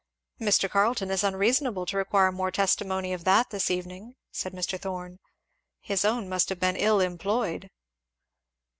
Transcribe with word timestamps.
"Mr. 0.39 0.67
Carleton 0.67 1.11
is 1.11 1.23
unreasonable, 1.23 1.85
to 1.85 1.95
require 1.95 2.31
more 2.31 2.49
testimony 2.49 3.13
of 3.13 3.23
that 3.23 3.51
this 3.51 3.69
evening," 3.69 4.15
said 4.31 4.51
Mr. 4.51 4.79
Thorn; 4.81 5.19
"his 5.79 6.03
own 6.03 6.27
must 6.27 6.49
have 6.49 6.59
been 6.59 6.75
ill 6.75 6.99
employed." 6.99 7.69